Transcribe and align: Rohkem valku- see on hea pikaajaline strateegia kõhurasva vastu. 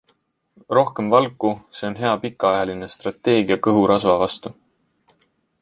Rohkem 0.77 1.11
valku- 1.13 1.51
see 1.79 1.89
on 1.91 1.99
hea 2.01 2.15
pikaajaline 2.25 2.91
strateegia 2.97 3.61
kõhurasva 3.69 4.21
vastu. 4.27 4.57